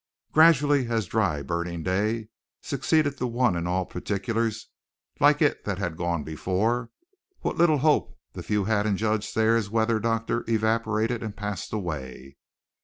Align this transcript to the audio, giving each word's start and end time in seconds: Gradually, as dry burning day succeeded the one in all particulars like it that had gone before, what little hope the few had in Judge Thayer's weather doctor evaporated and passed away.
Gradually, 0.31 0.87
as 0.87 1.05
dry 1.05 1.43
burning 1.43 1.83
day 1.83 2.29
succeeded 2.59 3.19
the 3.19 3.27
one 3.27 3.55
in 3.55 3.67
all 3.67 3.85
particulars 3.85 4.67
like 5.19 5.43
it 5.43 5.63
that 5.65 5.77
had 5.77 5.95
gone 5.95 6.23
before, 6.23 6.89
what 7.41 7.55
little 7.55 7.77
hope 7.77 8.17
the 8.33 8.41
few 8.41 8.63
had 8.65 8.87
in 8.87 8.97
Judge 8.97 9.31
Thayer's 9.31 9.69
weather 9.69 9.99
doctor 9.99 10.43
evaporated 10.47 11.21
and 11.21 11.37
passed 11.37 11.71
away. 11.71 12.37